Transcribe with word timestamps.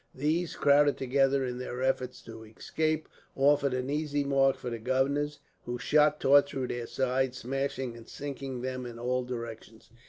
These, 0.15 0.55
crowded 0.55 0.97
together 0.97 1.45
in 1.45 1.59
their 1.59 1.83
efforts 1.83 2.23
to 2.23 2.43
escape, 2.43 3.07
offered 3.35 3.75
an 3.75 3.91
easy 3.91 4.23
mark 4.23 4.55
for 4.57 4.71
the 4.71 4.79
gunners, 4.79 5.37
whose 5.65 5.83
shot 5.83 6.19
tore 6.19 6.41
through 6.41 6.69
their 6.69 6.87
sides, 6.87 7.37
smashing 7.37 7.95
and 7.95 8.07
sinking 8.09 8.61
them 8.61 8.87
in 8.87 8.97
all 8.97 9.23
directions. 9.23 9.91